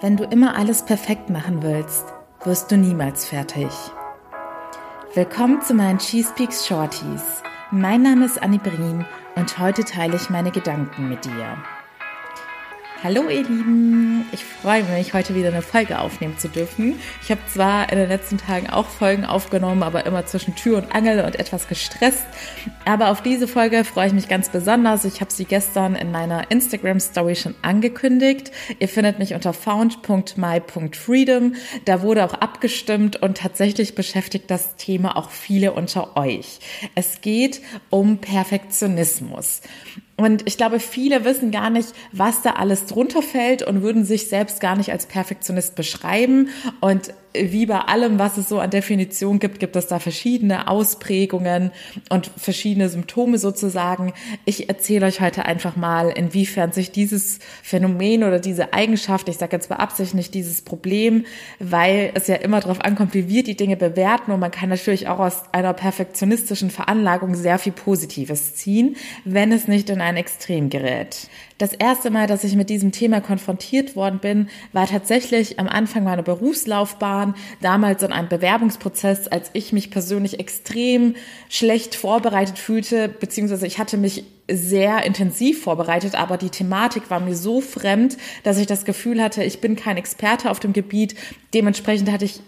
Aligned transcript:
Wenn 0.00 0.16
du 0.16 0.22
immer 0.22 0.56
alles 0.56 0.84
perfekt 0.84 1.28
machen 1.28 1.60
willst, 1.60 2.04
wirst 2.44 2.70
du 2.70 2.76
niemals 2.76 3.24
fertig. 3.26 3.68
Willkommen 5.14 5.60
zu 5.60 5.74
meinen 5.74 5.98
Cheese 5.98 6.32
Peaks 6.36 6.68
Shorties. 6.68 7.42
Mein 7.72 8.02
Name 8.02 8.26
ist 8.26 8.40
Annie 8.40 8.60
Brien 8.60 9.04
und 9.34 9.58
heute 9.58 9.82
teile 9.82 10.14
ich 10.14 10.30
meine 10.30 10.52
Gedanken 10.52 11.08
mit 11.08 11.24
dir. 11.24 11.56
Hallo 13.00 13.28
ihr 13.28 13.44
Lieben, 13.44 14.26
ich 14.32 14.44
freue 14.44 14.82
mich, 14.82 15.14
heute 15.14 15.36
wieder 15.36 15.50
eine 15.50 15.62
Folge 15.62 16.00
aufnehmen 16.00 16.36
zu 16.36 16.48
dürfen. 16.48 16.98
Ich 17.22 17.30
habe 17.30 17.40
zwar 17.46 17.92
in 17.92 17.96
den 17.96 18.08
letzten 18.08 18.38
Tagen 18.38 18.68
auch 18.68 18.88
Folgen 18.88 19.24
aufgenommen, 19.24 19.84
aber 19.84 20.04
immer 20.04 20.26
zwischen 20.26 20.56
Tür 20.56 20.78
und 20.78 20.92
Angel 20.92 21.24
und 21.24 21.38
etwas 21.38 21.68
gestresst. 21.68 22.26
Aber 22.86 23.12
auf 23.12 23.22
diese 23.22 23.46
Folge 23.46 23.84
freue 23.84 24.08
ich 24.08 24.14
mich 24.14 24.26
ganz 24.26 24.48
besonders. 24.48 25.04
Ich 25.04 25.20
habe 25.20 25.32
sie 25.32 25.44
gestern 25.44 25.94
in 25.94 26.10
meiner 26.10 26.50
Instagram 26.50 26.98
Story 26.98 27.36
schon 27.36 27.54
angekündigt. 27.62 28.50
Ihr 28.80 28.88
findet 28.88 29.20
mich 29.20 29.32
unter 29.32 29.52
found.my.freedom. 29.52 31.54
Da 31.84 32.02
wurde 32.02 32.24
auch 32.24 32.34
abgestimmt 32.34 33.22
und 33.22 33.38
tatsächlich 33.38 33.94
beschäftigt 33.94 34.50
das 34.50 34.74
Thema 34.74 35.16
auch 35.16 35.30
viele 35.30 35.72
unter 35.72 36.16
euch. 36.16 36.58
Es 36.96 37.20
geht 37.20 37.60
um 37.90 38.18
Perfektionismus. 38.18 39.60
Und 40.20 40.42
ich 40.46 40.56
glaube, 40.56 40.80
viele 40.80 41.24
wissen 41.24 41.52
gar 41.52 41.70
nicht, 41.70 41.94
was 42.10 42.42
da 42.42 42.54
alles 42.54 42.86
drunter 42.86 43.22
fällt 43.22 43.62
und 43.62 43.82
würden 43.82 44.04
sich 44.04 44.28
selbst 44.28 44.60
gar 44.60 44.74
nicht 44.74 44.90
als 44.90 45.06
Perfektionist 45.06 45.76
beschreiben. 45.76 46.48
Und 46.80 47.14
wie 47.34 47.66
bei 47.66 47.80
allem, 47.80 48.18
was 48.18 48.36
es 48.38 48.48
so 48.48 48.58
an 48.58 48.70
Definition 48.70 49.38
gibt, 49.38 49.60
gibt 49.60 49.76
es 49.76 49.86
da 49.86 49.98
verschiedene 49.98 50.68
Ausprägungen 50.68 51.70
und 52.08 52.30
verschiedene 52.36 52.88
Symptome 52.88 53.38
sozusagen. 53.38 54.12
Ich 54.44 54.68
erzähle 54.68 55.06
euch 55.06 55.20
heute 55.20 55.44
einfach 55.44 55.76
mal, 55.76 56.10
inwiefern 56.10 56.72
sich 56.72 56.90
dieses 56.90 57.38
Phänomen 57.62 58.24
oder 58.24 58.38
diese 58.38 58.72
Eigenschaft, 58.72 59.28
ich 59.28 59.36
sage 59.36 59.56
jetzt 59.56 59.68
beabsichtigt 59.68 60.34
dieses 60.34 60.62
Problem, 60.62 61.26
weil 61.58 62.12
es 62.14 62.26
ja 62.26 62.36
immer 62.36 62.60
darauf 62.60 62.80
ankommt, 62.80 63.14
wie 63.14 63.28
wir 63.28 63.42
die 63.42 63.56
Dinge 63.56 63.76
bewerten 63.76 64.32
und 64.32 64.40
man 64.40 64.50
kann 64.50 64.68
natürlich 64.68 65.08
auch 65.08 65.18
aus 65.18 65.42
einer 65.52 65.74
perfektionistischen 65.74 66.70
Veranlagung 66.70 67.34
sehr 67.34 67.58
viel 67.58 67.72
Positives 67.72 68.54
ziehen, 68.54 68.96
wenn 69.24 69.52
es 69.52 69.68
nicht 69.68 69.90
in 69.90 70.00
ein 70.00 70.16
Extrem 70.16 70.70
gerät. 70.70 71.28
Das 71.58 71.72
erste 71.72 72.10
Mal, 72.10 72.28
dass 72.28 72.44
ich 72.44 72.54
mit 72.54 72.70
diesem 72.70 72.92
Thema 72.92 73.20
konfrontiert 73.20 73.96
worden 73.96 74.20
bin, 74.20 74.48
war 74.72 74.86
tatsächlich 74.86 75.58
am 75.58 75.66
Anfang 75.66 76.04
meiner 76.04 76.22
Berufslaufbahn, 76.22 77.34
damals 77.60 78.04
in 78.04 78.12
einem 78.12 78.28
Bewerbungsprozess, 78.28 79.26
als 79.26 79.50
ich 79.54 79.72
mich 79.72 79.90
persönlich 79.90 80.38
extrem 80.38 81.16
schlecht 81.48 81.96
vorbereitet 81.96 82.60
fühlte, 82.60 83.08
beziehungsweise 83.08 83.66
ich 83.66 83.80
hatte 83.80 83.96
mich 83.96 84.22
sehr 84.48 85.04
intensiv 85.04 85.62
vorbereitet, 85.64 86.14
aber 86.14 86.36
die 86.36 86.50
Thematik 86.50 87.10
war 87.10 87.18
mir 87.18 87.34
so 87.34 87.60
fremd, 87.60 88.16
dass 88.44 88.58
ich 88.58 88.68
das 88.68 88.84
Gefühl 88.84 89.20
hatte, 89.20 89.42
ich 89.42 89.60
bin 89.60 89.74
kein 89.74 89.96
Experte 89.96 90.50
auf 90.50 90.60
dem 90.60 90.72
Gebiet. 90.72 91.16
Dementsprechend 91.52 92.10
hatte 92.12 92.24
ich 92.24 92.40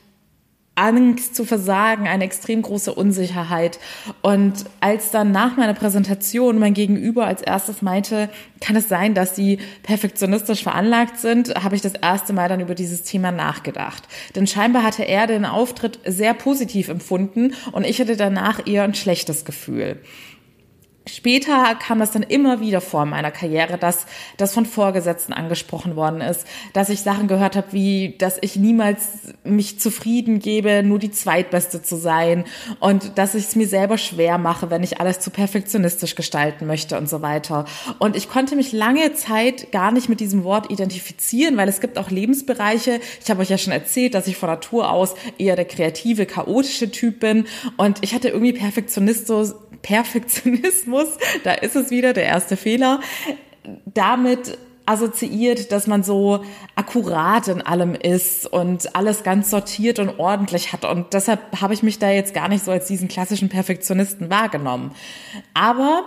Angst 0.81 1.35
zu 1.37 1.45
versagen, 1.45 2.09
eine 2.09 2.25
extrem 2.25 2.63
große 2.63 2.95
Unsicherheit. 2.95 3.79
Und 4.23 4.65
als 4.81 5.11
dann 5.11 5.31
nach 5.31 5.59
meiner 5.59 5.75
Präsentation 5.75 6.59
mein 6.59 6.73
Gegenüber 6.73 7.27
als 7.27 7.43
erstes 7.43 7.83
meinte, 7.83 8.31
kann 8.61 8.77
es 8.77 8.89
sein, 8.89 9.15
dass 9.15 9.37
sie 9.37 9.59
perfektionistisch 9.83 10.63
veranlagt 10.63 11.19
sind, 11.19 11.55
habe 11.63 11.77
ich 11.77 11.83
das 11.83 11.93
erste 11.93 12.33
Mal 12.33 12.49
dann 12.49 12.61
über 12.61 12.75
dieses 12.75 13.03
Thema 13.03 13.31
nachgedacht. 13.31 14.09
Denn 14.35 14.47
scheinbar 14.47 14.83
hatte 14.83 15.03
er 15.05 15.27
den 15.27 15.45
Auftritt 15.45 15.99
sehr 16.07 16.33
positiv 16.33 16.89
empfunden 16.89 17.53
und 17.73 17.85
ich 17.85 18.01
hatte 18.01 18.17
danach 18.17 18.67
eher 18.67 18.85
ein 18.85 18.95
schlechtes 18.95 19.45
Gefühl. 19.45 20.01
Später 21.13 21.75
kam 21.75 21.99
das 21.99 22.13
dann 22.13 22.23
immer 22.23 22.61
wieder 22.61 22.81
vor 22.81 23.03
in 23.03 23.11
meiner 23.11 23.31
Karriere, 23.31 23.79
dass 23.79 24.07
das 24.37 24.55
von 24.55 24.65
Vorgesetzten 24.65 25.33
angesprochen 25.33 25.97
worden 25.97 26.21
ist, 26.21 26.47
dass 26.73 26.89
ich 26.89 27.01
Sachen 27.01 27.29
gehört 27.29 27.57
habe, 27.57 27.73
wie, 27.73 28.15
dass 28.19 28.39
ich 28.41 28.57
niemals 28.57 29.09
mich 29.45 29.81
zufrieden 29.81 30.39
gebe, 30.39 30.83
nur 30.83 30.99
die 30.99 31.11
Zweitbeste 31.11 31.83
zu 31.83 31.97
sein 31.97 32.45
und 32.79 33.19
dass 33.19 33.35
ich 33.35 33.45
es 33.45 33.57
mir 33.57 33.67
selber 33.67 33.99
schwer 33.99 34.39
mache, 34.39 34.71
wenn 34.71 34.83
ich 34.83 35.01
alles 35.01 35.21
zu 35.21 35.31
perfektionistisch 35.31 36.15
gestalten 36.15 36.67
möchte 36.67 36.97
und 36.97 37.09
so 37.09 37.23
weiter. 37.23 37.65
Und 37.99 38.17
ich 38.17 38.29
konnte 38.29 38.55
mich 38.55 38.73
lange 38.73 39.13
Zeit 39.15 39.73
gar 39.73 39.91
nicht 39.93 40.09
mit 40.09 40.21
diesem 40.21 40.45
Wort 40.45 40.71
identifizieren, 40.71 41.57
weil 41.57 41.69
es 41.69 41.81
gibt 41.81 41.99
auch 41.99 42.11
Lebensbereiche. 42.11 43.01
Ich 43.23 43.31
habe 43.31 43.43
euch 43.43 43.51
ja 43.51 43.59
schon 43.59 43.73
erzählt, 43.73 44.15
dass 44.15 44.27
ich 44.27 44.37
von 44.37 44.49
Natur 44.49 44.91
aus 44.91 45.15
eher 45.39 45.57
der 45.57 45.65
kreative, 45.65 46.27
chaotische 46.27 46.91
Typ 46.91 47.21
bin 47.21 47.47
und 47.77 47.99
ich 48.03 48.15
hatte 48.15 48.29
irgendwie 48.29 48.53
Perfektionismus 48.53 49.55
Perfektionismus, 49.83 51.09
da 51.45 51.53
ist 51.53 51.77
es 51.77 51.91
wieder 51.91 52.13
der 52.13 52.25
erste 52.25 52.57
Fehler, 52.57 53.01
damit 53.87 54.59
assoziiert, 54.87 55.71
dass 55.71 55.87
man 55.87 56.03
so 56.03 56.45
akkurat 56.75 57.47
in 57.47 57.63
allem 57.63 57.95
ist 57.95 58.47
und 58.47 58.97
alles 58.97 59.23
ganz 59.23 59.51
sortiert 59.51 60.01
und 60.01 60.19
ordentlich 60.19 60.73
hat. 60.73 60.85
Und 60.85 61.13
deshalb 61.13 61.61
habe 61.61 61.75
ich 61.75 61.83
mich 61.83 62.01
da 62.01 62.11
jetzt 62.11 62.35
gar 62.35 62.49
nicht 62.49 62.65
so 62.65 62.73
als 62.73 62.87
diesen 62.87 63.07
klassischen 63.07 63.49
Perfektionisten 63.49 64.31
wahrgenommen. 64.31 64.93
Aber 65.55 66.05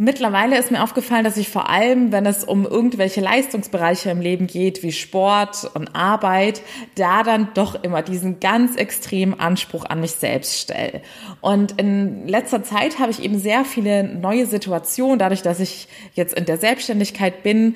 Mittlerweile 0.00 0.56
ist 0.56 0.70
mir 0.70 0.84
aufgefallen, 0.84 1.24
dass 1.24 1.36
ich 1.36 1.48
vor 1.48 1.68
allem, 1.68 2.12
wenn 2.12 2.24
es 2.24 2.44
um 2.44 2.64
irgendwelche 2.64 3.20
Leistungsbereiche 3.20 4.10
im 4.10 4.20
Leben 4.20 4.46
geht, 4.46 4.84
wie 4.84 4.92
Sport 4.92 5.68
und 5.74 5.92
Arbeit, 5.96 6.62
da 6.94 7.24
dann 7.24 7.48
doch 7.54 7.82
immer 7.82 8.02
diesen 8.02 8.38
ganz 8.38 8.76
extremen 8.76 9.40
Anspruch 9.40 9.84
an 9.84 10.00
mich 10.00 10.12
selbst 10.12 10.56
stelle. 10.56 11.00
Und 11.40 11.80
in 11.80 12.28
letzter 12.28 12.62
Zeit 12.62 13.00
habe 13.00 13.10
ich 13.10 13.20
eben 13.20 13.40
sehr 13.40 13.64
viele 13.64 14.04
neue 14.04 14.46
Situationen, 14.46 15.18
dadurch, 15.18 15.42
dass 15.42 15.58
ich 15.58 15.88
jetzt 16.14 16.34
in 16.34 16.44
der 16.44 16.58
Selbstständigkeit 16.58 17.42
bin, 17.42 17.74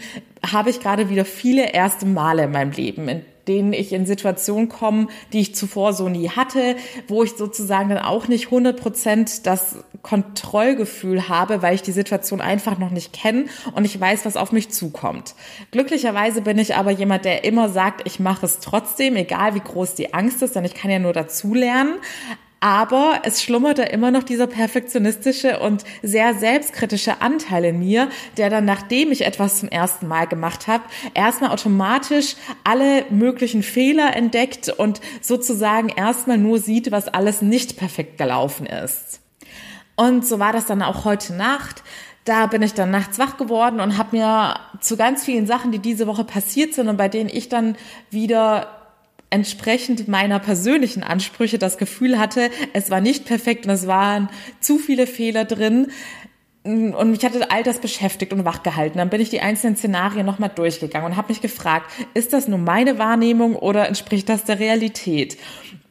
habe 0.48 0.70
ich 0.70 0.78
gerade 0.78 1.10
wieder 1.10 1.24
viele 1.24 1.72
erste 1.72 2.06
Male 2.06 2.44
in 2.44 2.52
meinem 2.52 2.70
Leben, 2.70 3.08
in 3.08 3.24
denen 3.48 3.72
ich 3.72 3.92
in 3.92 4.06
Situationen 4.06 4.68
komme, 4.68 5.08
die 5.32 5.40
ich 5.40 5.54
zuvor 5.54 5.92
so 5.92 6.08
nie 6.08 6.30
hatte, 6.30 6.76
wo 7.08 7.22
ich 7.22 7.32
sozusagen 7.32 7.88
dann 7.88 7.98
auch 7.98 8.28
nicht 8.28 8.46
100 8.46 8.80
Prozent 8.80 9.46
das 9.46 9.76
Kontrollgefühl 10.02 11.28
habe, 11.28 11.62
weil 11.62 11.74
ich 11.74 11.82
die 11.82 11.92
Situation 11.92 12.40
einfach 12.40 12.78
noch 12.78 12.90
nicht 12.90 13.12
kenne 13.12 13.46
und 13.74 13.84
ich 13.84 13.98
weiß, 13.98 14.24
was 14.24 14.36
auf 14.36 14.52
mich 14.52 14.70
zukommt. 14.70 15.34
Glücklicherweise 15.70 16.42
bin 16.42 16.58
ich 16.58 16.74
aber 16.74 16.90
jemand, 16.90 17.24
der 17.24 17.44
immer 17.44 17.68
sagt, 17.68 18.02
ich 18.04 18.18
mache 18.18 18.46
es 18.46 18.58
trotzdem, 18.58 19.16
egal 19.16 19.54
wie 19.54 19.60
groß 19.60 19.94
die 19.94 20.12
Angst 20.12 20.42
ist, 20.42 20.56
denn 20.56 20.64
ich 20.64 20.74
kann 20.74 20.90
ja 20.90 20.98
nur 20.98 21.12
dazulernen. 21.12 21.94
Aber 22.62 23.22
es 23.24 23.42
schlummerte 23.42 23.82
immer 23.82 24.12
noch 24.12 24.22
dieser 24.22 24.46
perfektionistische 24.46 25.58
und 25.58 25.82
sehr 26.00 26.32
selbstkritische 26.34 27.20
Anteil 27.20 27.64
in 27.64 27.80
mir, 27.80 28.08
der 28.36 28.50
dann, 28.50 28.64
nachdem 28.64 29.10
ich 29.10 29.26
etwas 29.26 29.58
zum 29.58 29.68
ersten 29.68 30.06
Mal 30.06 30.28
gemacht 30.28 30.68
habe, 30.68 30.84
erstmal 31.12 31.50
automatisch 31.50 32.36
alle 32.62 33.04
möglichen 33.10 33.64
Fehler 33.64 34.14
entdeckt 34.14 34.68
und 34.68 35.00
sozusagen 35.20 35.88
erstmal 35.88 36.38
nur 36.38 36.60
sieht, 36.60 36.92
was 36.92 37.08
alles 37.08 37.42
nicht 37.42 37.76
perfekt 37.78 38.16
gelaufen 38.16 38.66
ist. 38.66 39.18
Und 39.96 40.24
so 40.24 40.38
war 40.38 40.52
das 40.52 40.64
dann 40.64 40.82
auch 40.82 41.04
heute 41.04 41.32
Nacht. 41.32 41.82
Da 42.24 42.46
bin 42.46 42.62
ich 42.62 42.74
dann 42.74 42.92
nachts 42.92 43.18
wach 43.18 43.38
geworden 43.38 43.80
und 43.80 43.98
habe 43.98 44.16
mir 44.16 44.60
zu 44.78 44.96
ganz 44.96 45.24
vielen 45.24 45.48
Sachen, 45.48 45.72
die 45.72 45.80
diese 45.80 46.06
Woche 46.06 46.22
passiert 46.22 46.74
sind 46.74 46.86
und 46.86 46.96
bei 46.96 47.08
denen 47.08 47.28
ich 47.28 47.48
dann 47.48 47.74
wieder 48.12 48.81
entsprechend 49.32 50.08
meiner 50.08 50.38
persönlichen 50.38 51.02
Ansprüche 51.02 51.58
das 51.58 51.78
Gefühl 51.78 52.18
hatte, 52.18 52.50
es 52.74 52.90
war 52.90 53.00
nicht 53.00 53.24
perfekt 53.24 53.64
und 53.64 53.72
es 53.72 53.86
waren 53.86 54.28
zu 54.60 54.78
viele 54.78 55.06
Fehler 55.06 55.44
drin. 55.44 55.88
Und 56.64 57.10
mich 57.10 57.24
hatte 57.24 57.50
all 57.50 57.64
das 57.64 57.80
beschäftigt 57.80 58.32
und 58.32 58.44
wachgehalten. 58.44 58.98
Dann 58.98 59.10
bin 59.10 59.20
ich 59.20 59.30
die 59.30 59.40
einzelnen 59.40 59.76
Szenarien 59.76 60.24
nochmal 60.24 60.50
durchgegangen 60.54 61.10
und 61.10 61.16
habe 61.16 61.32
mich 61.32 61.40
gefragt, 61.40 61.90
ist 62.14 62.32
das 62.32 62.46
nur 62.46 62.58
meine 62.58 62.98
Wahrnehmung 62.98 63.56
oder 63.56 63.88
entspricht 63.88 64.28
das 64.28 64.44
der 64.44 64.60
Realität? 64.60 65.38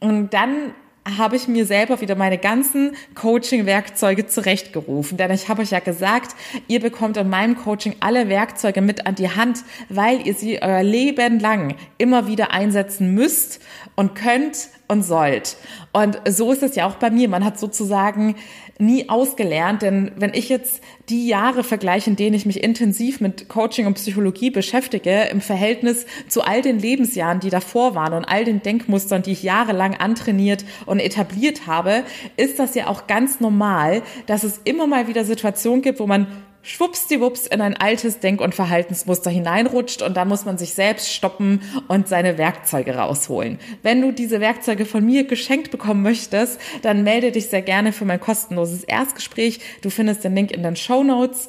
Und 0.00 0.32
dann 0.32 0.72
habe 1.18 1.36
ich 1.36 1.48
mir 1.48 1.66
selber 1.66 2.00
wieder 2.00 2.14
meine 2.14 2.38
ganzen 2.38 2.96
Coaching-Werkzeuge 3.14 4.26
zurechtgerufen. 4.26 5.18
Denn 5.18 5.30
ich 5.32 5.48
habe 5.48 5.62
euch 5.62 5.70
ja 5.70 5.80
gesagt, 5.80 6.36
ihr 6.68 6.80
bekommt 6.80 7.16
in 7.16 7.28
meinem 7.28 7.56
Coaching 7.56 7.96
alle 8.00 8.28
Werkzeuge 8.28 8.80
mit 8.80 9.06
an 9.06 9.16
die 9.16 9.30
Hand, 9.30 9.64
weil 9.88 10.26
ihr 10.26 10.34
sie 10.34 10.62
euer 10.62 10.82
Leben 10.82 11.40
lang 11.40 11.74
immer 11.98 12.28
wieder 12.28 12.52
einsetzen 12.52 13.14
müsst 13.14 13.60
und 13.96 14.14
könnt 14.14 14.68
und 14.88 15.02
sollt. 15.02 15.56
Und 15.92 16.20
so 16.28 16.52
ist 16.52 16.62
es 16.62 16.76
ja 16.76 16.86
auch 16.86 16.96
bei 16.96 17.10
mir. 17.10 17.28
Man 17.28 17.44
hat 17.44 17.58
sozusagen 17.58 18.36
nie 18.82 19.08
ausgelernt, 19.08 19.82
denn 19.82 20.12
wenn 20.16 20.34
ich 20.34 20.48
jetzt 20.48 20.82
die 21.08 21.26
Jahre 21.26 21.64
vergleiche, 21.64 22.10
in 22.10 22.16
denen 22.16 22.34
ich 22.34 22.46
mich 22.46 22.62
intensiv 22.62 23.20
mit 23.20 23.48
Coaching 23.48 23.86
und 23.86 23.94
Psychologie 23.94 24.50
beschäftige, 24.50 25.22
im 25.30 25.40
Verhältnis 25.40 26.04
zu 26.28 26.42
all 26.42 26.62
den 26.62 26.78
Lebensjahren, 26.78 27.40
die 27.40 27.50
davor 27.50 27.94
waren 27.94 28.12
und 28.12 28.24
all 28.24 28.44
den 28.44 28.62
Denkmustern, 28.62 29.22
die 29.22 29.32
ich 29.32 29.42
jahrelang 29.42 29.94
antrainiert 29.94 30.64
und 30.86 31.00
etabliert 31.00 31.66
habe, 31.66 32.02
ist 32.36 32.58
das 32.58 32.74
ja 32.74 32.88
auch 32.88 33.06
ganz 33.06 33.40
normal, 33.40 34.02
dass 34.26 34.44
es 34.44 34.60
immer 34.64 34.86
mal 34.86 35.08
wieder 35.08 35.24
Situationen 35.24 35.82
gibt, 35.82 36.00
wo 36.00 36.06
man 36.06 36.26
schwuppsdiwupps 36.62 37.46
in 37.46 37.60
ein 37.60 37.76
altes 37.76 38.20
Denk- 38.20 38.40
und 38.40 38.54
Verhaltensmuster 38.54 39.30
hineinrutscht 39.30 40.02
und 40.02 40.16
dann 40.16 40.28
muss 40.28 40.44
man 40.44 40.58
sich 40.58 40.74
selbst 40.74 41.12
stoppen 41.12 41.60
und 41.88 42.08
seine 42.08 42.38
Werkzeuge 42.38 42.96
rausholen. 42.96 43.58
Wenn 43.82 44.00
du 44.00 44.12
diese 44.12 44.40
Werkzeuge 44.40 44.86
von 44.86 45.04
mir 45.04 45.24
geschenkt 45.24 45.70
bekommen 45.70 46.02
möchtest, 46.02 46.60
dann 46.82 47.02
melde 47.02 47.32
dich 47.32 47.48
sehr 47.48 47.62
gerne 47.62 47.92
für 47.92 48.04
mein 48.04 48.20
kostenloses 48.20 48.84
Erstgespräch. 48.84 49.60
Du 49.82 49.90
findest 49.90 50.24
den 50.24 50.34
Link 50.34 50.52
in 50.52 50.62
den 50.62 50.76
Show 50.76 51.02
Notes. 51.02 51.48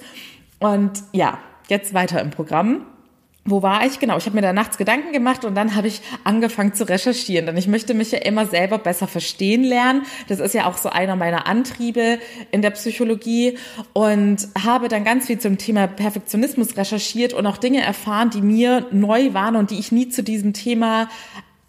Und 0.59 1.03
ja, 1.11 1.39
jetzt 1.69 1.93
weiter 1.93 2.21
im 2.21 2.31
Programm. 2.31 2.85
Wo 3.45 3.61
war 3.61 3.85
ich? 3.85 3.99
Genau, 3.99 4.17
ich 4.17 4.25
habe 4.25 4.35
mir 4.35 4.41
da 4.41 4.53
nachts 4.53 4.77
Gedanken 4.77 5.11
gemacht 5.11 5.43
und 5.43 5.55
dann 5.55 5.75
habe 5.75 5.87
ich 5.87 6.01
angefangen 6.23 6.73
zu 6.73 6.87
recherchieren. 6.87 7.45
Denn 7.45 7.57
ich 7.57 7.67
möchte 7.67 7.93
mich 7.93 8.11
ja 8.11 8.19
immer 8.19 8.45
selber 8.45 8.77
besser 8.77 9.07
verstehen 9.07 9.63
lernen. 9.63 10.03
Das 10.29 10.39
ist 10.39 10.53
ja 10.53 10.65
auch 10.65 10.77
so 10.77 10.89
einer 10.89 11.17
meiner 11.17 11.45
Antriebe 11.45 12.19
in 12.51 12.61
der 12.61 12.71
Psychologie 12.71 13.57
und 13.91 14.47
habe 14.63 14.87
dann 14.87 15.03
ganz 15.03 15.27
viel 15.27 15.39
zum 15.39 15.57
Thema 15.57 15.87
Perfektionismus 15.87 16.77
recherchiert 16.77 17.33
und 17.33 17.45
auch 17.45 17.57
Dinge 17.57 17.81
erfahren, 17.81 18.29
die 18.29 18.41
mir 18.41 18.87
neu 18.91 19.33
waren 19.33 19.57
und 19.57 19.71
die 19.71 19.79
ich 19.79 19.91
nie 19.91 20.07
zu 20.07 20.23
diesem 20.23 20.53
Thema 20.53 21.09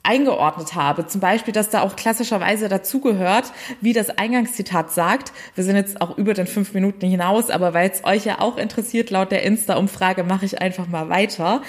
eingeordnet 0.05 0.75
habe. 0.75 1.07
Zum 1.07 1.21
Beispiel, 1.21 1.53
dass 1.53 1.71
da 1.71 1.83
auch 1.83 1.97
klassischerweise 1.97 2.69
dazugehört, 2.69 3.53
wie 3.81 3.93
das 3.93 4.11
Eingangszitat 4.11 4.93
sagt. 4.93 5.33
Wir 5.55 5.65
sind 5.65 5.77
jetzt 5.77 6.01
auch 6.01 6.17
über 6.19 6.35
den 6.35 6.47
fünf 6.47 6.75
Minuten 6.75 7.07
hinaus, 7.07 7.51
aber 7.51 7.75
weil 7.75 7.91
es 7.91 8.05
euch 8.05 8.25
ja 8.25 8.41
auch 8.41 8.59
interessiert, 8.59 9.11
laut 9.11 9.33
der 9.33 9.43
Insta-Umfrage 9.43 10.23
mache 10.23 10.45
ich 10.45 10.61
einfach 10.61 10.87
mal 10.87 11.09
weiter, 11.09 11.63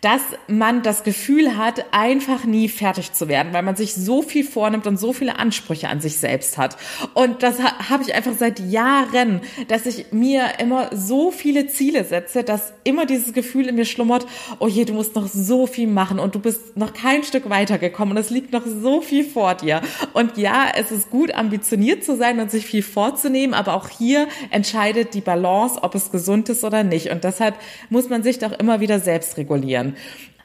dass 0.00 0.22
man 0.48 0.82
das 0.82 1.04
Gefühl 1.04 1.56
hat, 1.56 1.84
einfach 1.92 2.44
nie 2.44 2.68
fertig 2.68 3.12
zu 3.12 3.28
werden, 3.28 3.52
weil 3.52 3.62
man 3.62 3.76
sich 3.76 3.94
so 3.94 4.22
viel 4.22 4.44
vornimmt 4.44 4.86
und 4.86 4.98
so 4.98 5.12
viele 5.12 5.38
Ansprüche 5.38 5.88
an 5.88 6.00
sich 6.00 6.16
selbst 6.16 6.56
hat. 6.58 6.76
Und 7.12 7.42
das 7.42 7.60
habe 7.62 8.02
ich 8.02 8.14
einfach 8.14 8.34
seit 8.38 8.60
Jahren, 8.60 9.42
dass 9.68 9.86
ich 9.86 10.12
mir 10.12 10.58
immer 10.58 10.90
so 10.94 11.30
viele 11.30 11.66
Ziele 11.66 12.04
setze, 12.04 12.44
dass 12.44 12.72
immer 12.84 13.04
dieses 13.04 13.32
Gefühl 13.32 13.68
in 13.68 13.74
mir 13.74 13.84
schlummert, 13.84 14.26
oh 14.58 14.68
je, 14.68 14.84
du 14.84 14.94
musst 14.94 15.14
noch 15.14 15.26
so 15.26 15.66
viel 15.66 15.86
machen 15.86 16.18
und 16.18 16.34
du 16.34 16.38
bist 16.38 16.76
noch 16.76 16.94
kein 16.94 17.22
Stück 17.24 17.50
weiter 17.50 17.73
weitergekommen 17.74 18.16
und 18.16 18.22
es 18.22 18.30
liegt 18.30 18.52
noch 18.52 18.64
so 18.66 19.00
viel 19.00 19.24
vor 19.24 19.54
dir. 19.54 19.80
Und 20.12 20.36
ja, 20.36 20.66
es 20.74 20.90
ist 20.90 21.10
gut, 21.10 21.34
ambitioniert 21.34 22.04
zu 22.04 22.16
sein 22.16 22.40
und 22.40 22.50
sich 22.50 22.66
viel 22.66 22.82
vorzunehmen, 22.82 23.54
aber 23.54 23.74
auch 23.74 23.88
hier 23.88 24.28
entscheidet 24.50 25.14
die 25.14 25.20
Balance, 25.20 25.82
ob 25.82 25.94
es 25.94 26.10
gesund 26.10 26.48
ist 26.48 26.64
oder 26.64 26.84
nicht. 26.84 27.10
Und 27.10 27.24
deshalb 27.24 27.56
muss 27.90 28.08
man 28.08 28.22
sich 28.22 28.38
doch 28.38 28.52
immer 28.52 28.80
wieder 28.80 29.00
selbst 29.00 29.36
regulieren. 29.36 29.96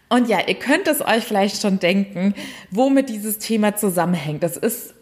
Und 0.10 0.28
ja, 0.28 0.40
ihr 0.48 0.56
könnt 0.56 0.88
es 0.88 1.02
euch 1.02 1.24
vielleicht 1.24 1.62
schon 1.62 1.80
denken, 1.80 2.34
womit 2.72 3.10
dieses 3.10 3.38
Thema 3.38 3.76
zusammenhängt. 3.76 4.42
Das 4.42 4.58
ist 4.58 4.96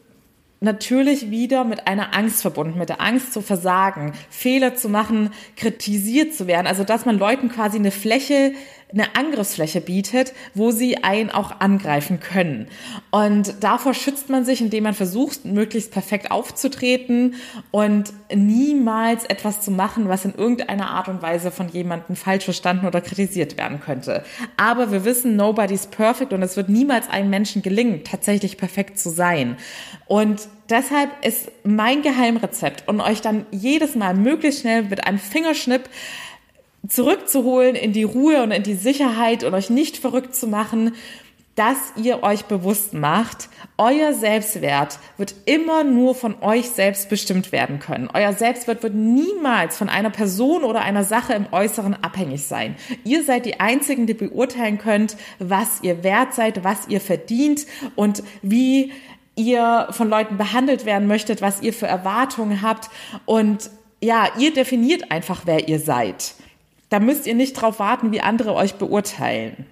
natürlich 0.60 1.30
wieder 1.30 1.64
mit 1.64 1.88
einer 1.88 2.16
Angst 2.16 2.42
verbunden, 2.42 2.78
mit 2.78 2.90
der 2.90 3.00
Angst 3.00 3.32
zu 3.32 3.42
versagen, 3.42 4.14
Fehler 4.30 4.76
zu 4.76 4.90
machen, 4.90 5.30
kritisiert 5.56 6.34
zu 6.34 6.48
werden. 6.48 6.68
Also, 6.68 6.84
dass 6.84 7.06
man 7.06 7.18
Leuten 7.18 7.48
quasi 7.48 7.78
eine 7.78 7.92
Fläche 7.92 8.54
eine 8.92 9.16
Angriffsfläche 9.16 9.82
bietet, 9.82 10.34
wo 10.54 10.72
sie 10.72 11.04
einen 11.04 11.30
auch 11.30 11.60
angreifen 11.60 12.22
können. 12.22 12.68
Und 13.12 13.56
davor 13.62 13.94
schützt 13.94 14.30
man 14.30 14.46
sich, 14.46 14.62
indem 14.62 14.86
man 14.86 14.94
versucht, 14.94 15.44
möglichst 15.44 15.92
perfekt 15.92 16.32
aufzutreten 16.32 17.36
und 17.72 18.14
niemals 18.34 19.26
etwas 19.26 19.60
zu 19.62 19.72
machen, 19.72 20.08
was 20.08 20.24
in 20.24 20.36
irgendeiner 20.36 20.90
Art 20.90 21.10
und 21.10 21.22
Weise 21.22 21.52
von 21.52 21.68
jemandem 21.68 22.16
falsch 22.16 22.46
verstanden 22.46 22.86
oder 22.86 23.02
kritisiert 23.02 23.58
werden 23.58 23.82
könnte. 23.82 24.24
Aber 24.56 24.92
wir 24.92 25.04
wissen, 25.04 25.36
nobody's 25.36 25.88
perfect 25.88 26.32
und 26.32 26.42
es 26.42 26.56
wird 26.56 26.70
niemals 26.70 27.10
einem 27.10 27.30
Menschen 27.30 27.62
gelingen, 27.62 28.06
tatsächlich 28.06 28.58
perfekt 28.58 29.00
zu 29.00 29.10
sein. 29.10 29.58
Und 30.06 30.48
deshalb 30.70 31.10
ist 31.26 31.52
mein 31.64 32.04
Geheimrezept 32.04 32.88
und 32.88 33.02
euch 33.02 33.20
dann 33.22 33.46
jedes 33.52 33.96
Mal 33.96 34.14
möglichst 34.14 34.62
schnell 34.62 34.84
mit 34.84 35.06
einem 35.06 35.20
Fingerschnipp 35.20 35.90
zurückzuholen 36.88 37.76
in 37.76 37.94
die 37.94 38.04
Ruhe 38.04 38.42
und 38.44 38.52
in 38.52 38.64
die 38.64 38.76
Sicherheit 38.76 39.44
und 39.44 39.54
euch 39.54 39.70
nicht 39.70 39.98
verrückt 39.98 40.36
zu 40.36 40.48
machen, 40.48 40.94
dass 41.58 41.78
ihr 41.96 42.22
euch 42.22 42.46
bewusst 42.46 42.94
macht, 42.94 43.50
euer 43.80 44.14
Selbstwert 44.14 45.00
wird 45.18 45.34
immer 45.46 45.84
nur 45.84 46.14
von 46.14 46.36
euch 46.42 46.70
selbst 46.70 47.10
bestimmt 47.10 47.52
werden 47.52 47.80
können. 47.80 48.10
Euer 48.14 48.34
Selbstwert 48.34 48.84
wird 48.84 48.94
niemals 48.94 49.76
von 49.76 49.90
einer 49.90 50.12
Person 50.12 50.64
oder 50.64 50.82
einer 50.82 51.04
Sache 51.04 51.34
im 51.34 51.48
Äußeren 51.52 51.96
abhängig 51.96 52.46
sein. 52.46 52.76
Ihr 53.04 53.24
seid 53.24 53.48
die 53.48 53.60
Einzigen, 53.60 54.06
die 54.06 54.14
beurteilen 54.14 54.78
könnt, 54.78 55.18
was 55.40 55.80
ihr 55.82 56.04
wert 56.04 56.36
seid, 56.36 56.64
was 56.64 56.88
ihr 56.90 57.02
verdient 57.02 57.66
und 57.96 58.22
wie 58.44 58.92
ihr 59.36 59.88
von 59.90 60.10
Leuten 60.10 60.38
behandelt 60.38 60.86
werden 60.86 61.08
möchtet, 61.08 61.42
was 61.42 61.64
ihr 61.64 61.74
für 61.74 61.88
Erwartungen 61.88 62.62
habt. 62.62 62.92
Und 63.26 63.72
ja, 64.00 64.28
ihr 64.38 64.54
definiert 64.54 65.12
einfach, 65.12 65.42
wer 65.46 65.68
ihr 65.68 65.80
seid. 65.80 66.36
Da 66.90 67.00
müsst 67.00 67.28
ihr 67.28 67.36
nicht 67.36 67.54
drauf 67.54 67.80
warten, 67.80 68.12
wie 68.12 68.22
andere 68.22 68.54
euch 68.56 68.76
beurteilen. 68.76 69.66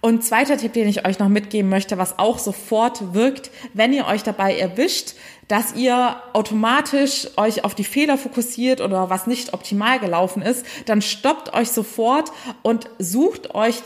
Und 0.00 0.22
zweiter 0.22 0.56
Tipp, 0.56 0.74
den 0.74 0.88
ich 0.88 1.04
euch 1.06 1.18
noch 1.18 1.28
mitgeben 1.28 1.68
möchte, 1.68 1.98
was 1.98 2.20
auch 2.20 2.38
sofort 2.38 3.14
wirkt, 3.14 3.50
wenn 3.74 3.92
ihr 3.92 4.06
euch 4.06 4.22
dabei 4.22 4.56
erwischt, 4.56 5.14
dass 5.48 5.74
ihr 5.74 6.22
automatisch 6.34 7.28
euch 7.36 7.64
auf 7.64 7.74
die 7.74 7.84
Fehler 7.84 8.16
fokussiert 8.16 8.80
oder 8.80 9.10
was 9.10 9.26
nicht 9.26 9.54
optimal 9.54 9.98
gelaufen 9.98 10.40
ist, 10.40 10.64
dann 10.86 11.02
stoppt 11.02 11.52
euch 11.52 11.70
sofort 11.70 12.30
und 12.62 12.88
sucht 13.00 13.56
euch 13.56 13.82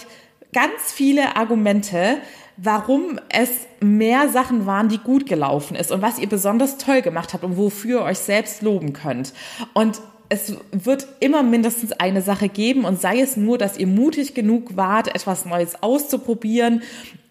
ganz 0.52 0.92
viele 0.92 1.36
Argumente, 1.36 2.18
warum 2.58 3.18
es 3.30 3.48
mehr 3.80 4.28
Sachen 4.28 4.66
waren, 4.66 4.90
die 4.90 4.98
gut 4.98 5.24
gelaufen 5.24 5.74
ist 5.74 5.90
und 5.90 6.02
was 6.02 6.18
ihr 6.18 6.28
besonders 6.28 6.76
toll 6.76 7.00
gemacht 7.00 7.32
habt 7.32 7.42
und 7.42 7.56
wofür 7.56 8.00
ihr 8.00 8.04
euch 8.04 8.18
selbst 8.18 8.60
loben 8.60 8.92
könnt. 8.92 9.32
Und 9.72 10.02
es 10.32 10.56
wird 10.72 11.06
immer 11.20 11.42
mindestens 11.42 11.92
eine 11.92 12.22
Sache 12.22 12.48
geben 12.48 12.86
und 12.86 12.98
sei 12.98 13.20
es 13.20 13.36
nur, 13.36 13.58
dass 13.58 13.76
ihr 13.76 13.86
mutig 13.86 14.32
genug 14.32 14.78
wart, 14.78 15.14
etwas 15.14 15.44
Neues 15.44 15.82
auszuprobieren 15.82 16.82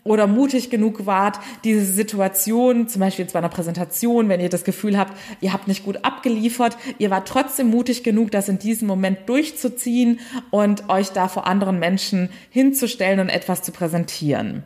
oder 0.04 0.28
mutig 0.28 0.70
genug 0.70 1.08
wart, 1.08 1.40
diese 1.64 1.84
Situation, 1.84 2.88
zum 2.88 3.00
Beispiel 3.00 3.26
jetzt 3.26 3.34
bei 3.34 3.40
einer 3.40 3.50
Präsentation, 3.50 4.30
wenn 4.30 4.40
ihr 4.40 4.50
das 4.50 4.64
Gefühl 4.64 5.00
habt, 5.00 5.18
ihr 5.42 5.52
habt 5.52 5.68
nicht 5.68 5.84
gut 5.84 6.06
abgeliefert, 6.06 6.78
ihr 7.00 7.10
wart 7.10 7.28
trotzdem 7.28 7.72
mutig 7.72 8.04
genug, 8.04 8.30
das 8.30 8.50
in 8.50 8.60
diesem 8.60 8.88
Moment 8.88 9.28
durchzuziehen 9.28 10.20
und 10.52 10.88
euch 10.88 11.10
da 11.10 11.28
vor 11.28 11.48
anderen 11.48 11.80
Menschen 11.80 12.30
hinzustellen 12.52 13.20
und 13.20 13.30
etwas 13.30 13.64
zu 13.64 13.72
präsentieren. 13.72 14.62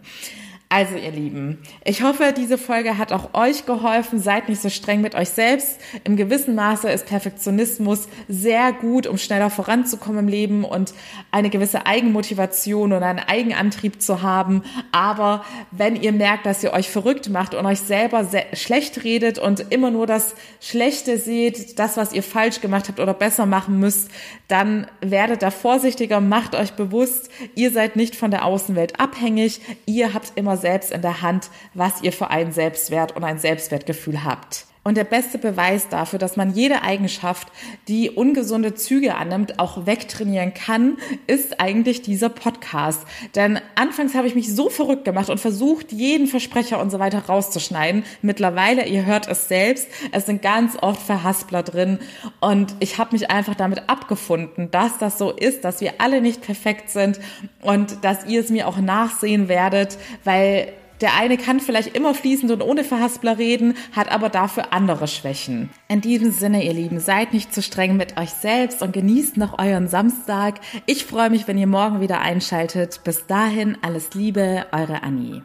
Also 0.76 0.98
ihr 0.98 1.12
Lieben, 1.12 1.60
ich 1.86 2.04
hoffe, 2.04 2.34
diese 2.36 2.58
Folge 2.58 2.98
hat 2.98 3.14
auch 3.14 3.34
euch 3.34 3.66
geholfen. 3.66 4.20
Seid 4.20 4.50
nicht 4.50 4.62
so 4.62 4.68
streng 4.68 5.00
mit 5.00 5.16
euch 5.16 5.30
selbst. 5.30 5.80
Im 6.04 6.18
gewissen 6.18 6.54
Maße 6.54 6.90
ist 6.90 7.06
Perfektionismus 7.06 8.10
sehr 8.28 8.74
gut, 8.74 9.08
um 9.08 9.18
schneller 9.18 9.50
voranzukommen 9.50 10.20
im 10.20 10.28
Leben 10.28 10.66
und 10.66 10.94
eine 11.32 11.50
gewisse 11.50 11.86
Eigenmotivation 11.86 12.92
und 12.92 13.04
einen 13.04 13.20
Eigenantrieb 13.20 14.02
zu 14.02 14.22
haben. 14.22 14.64
Aber 14.92 15.46
wenn 15.72 15.96
ihr 15.96 16.12
merkt, 16.12 16.46
dass 16.46 16.62
ihr 16.62 16.74
euch 16.74 16.90
verrückt 16.90 17.30
macht 17.30 17.56
und 17.56 17.66
euch 17.66 17.80
selber 17.80 18.28
schlecht 18.52 19.06
redet 19.06 19.40
und 19.40 19.72
immer 19.72 19.92
nur 19.92 20.08
das 20.08 20.36
Schlechte 20.60 21.18
seht, 21.18 21.80
das, 21.80 21.96
was 21.96 22.12
ihr 22.12 22.22
falsch 22.22 22.60
gemacht 22.60 22.90
habt 22.90 23.00
oder 23.00 23.14
besser 23.14 23.46
machen 23.46 23.80
müsst, 23.80 24.12
dann 24.50 24.88
werdet 25.00 25.42
da 25.42 25.52
vorsichtiger, 25.52 26.20
macht 26.20 26.54
euch 26.54 26.74
bewusst, 26.74 27.30
ihr 27.56 27.72
seid 27.72 27.96
nicht 27.96 28.18
von 28.18 28.30
der 28.30 28.44
Außenwelt 28.44 29.00
abhängig. 29.00 29.62
Ihr 29.86 30.14
habt 30.14 30.34
immer 30.36 30.58
selbst 30.66 30.92
in 30.92 31.04
der 31.04 31.22
Hand, 31.22 31.52
was 31.76 32.02
ihr 32.02 32.12
für 32.12 32.32
einen 32.32 32.52
Selbstwert 32.52 33.16
und 33.16 33.24
ein 33.24 33.38
Selbstwertgefühl 33.38 34.24
habt. 34.24 34.66
Und 34.88 34.98
der 34.98 35.04
beste 35.04 35.40
Beweis 35.40 35.90
dafür, 35.90 36.20
dass 36.20 36.38
man 36.38 36.54
jede 36.54 36.84
Eigenschaft, 36.84 37.48
die 37.88 38.12
ungesunde 38.12 38.76
Züge 38.76 39.16
annimmt, 39.16 39.58
auch 39.58 39.88
wegtrainieren 39.88 40.54
kann, 40.54 40.98
ist 41.26 41.60
eigentlich 41.60 42.04
dieser 42.04 42.30
Podcast. 42.30 43.02
Denn 43.34 43.60
anfangs 43.74 44.14
habe 44.14 44.28
ich 44.28 44.36
mich 44.36 44.54
so 44.54 44.70
verrückt 44.70 45.04
gemacht 45.04 45.32
und 45.32 45.40
versucht, 45.40 45.92
jeden 45.92 46.28
Versprecher 46.28 46.80
und 46.80 46.92
so 46.92 47.00
weiter 47.00 47.26
rauszuschneiden. 47.26 48.04
Mittlerweile, 48.22 48.86
ihr 48.86 49.08
hört 49.08 49.28
es 49.28 49.48
selbst, 49.48 49.88
es 50.12 50.28
sind 50.28 50.44
ganz 50.44 50.78
oft 50.80 51.02
Verhaspler 51.02 51.64
drin. 51.64 51.98
Und 52.40 52.76
ich 52.80 53.00
habe 53.00 53.14
mich 53.14 53.32
einfach 53.32 53.56
damit 53.56 53.90
abgefunden, 53.90 54.70
dass 54.70 55.00
das 55.00 55.18
so 55.18 55.32
ist, 55.32 55.66
dass 55.66 55.82
wir 55.82 55.94
alle 55.98 56.22
nicht 56.22 56.44
perfekt 56.44 56.92
sind 56.92 57.20
und 57.64 58.04
dass 58.04 58.28
ihr 58.28 58.40
es 58.40 58.52
mir 58.52 58.68
auch 58.68 58.78
nachsehen 58.78 59.48
werdet, 59.48 59.98
weil 60.24 60.74
der 61.02 61.16
eine 61.16 61.38
kann 61.38 61.60
vielleicht 61.60 61.96
immer 61.96 62.14
fließend 62.14 62.52
und 62.52 62.62
ohne 62.62 62.84
Verhaspler 62.84 63.38
reden, 63.38 63.76
hat 63.94 64.12
aber 64.12 64.30
dafür 64.30 64.74
andere 64.74 65.08
Schwächen. 65.08 65.70
In 65.88 66.02
diesem 66.02 66.32
Sinne, 66.32 66.64
ihr 66.64 66.74
Lieben, 66.74 67.00
seid 67.00 67.34
nicht 67.34 67.54
zu 67.54 67.62
streng 67.62 67.98
mit 67.98 68.18
euch 68.18 68.32
selbst 68.32 68.82
und 68.82 68.94
genießt 68.94 69.38
noch 69.38 69.60
euren 69.60 69.88
Samstag. 69.88 70.60
Ich 70.86 71.06
freue 71.06 71.30
mich, 71.30 71.48
wenn 71.48 71.58
ihr 71.58 71.68
morgen 71.68 72.02
wieder 72.02 72.22
einschaltet. 72.22 73.02
Bis 73.04 73.28
dahin, 73.28 73.78
alles 73.82 74.14
Liebe, 74.14 74.66
eure 74.72 75.04
Annie. 75.04 75.44